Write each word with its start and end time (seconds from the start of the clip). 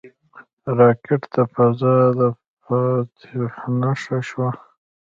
راکټ 0.77 1.21
د 1.33 1.35
فضا 1.53 1.95
د 2.19 2.21
فاتح 2.63 3.53
نښه 3.81 4.19
شوه 4.29 4.49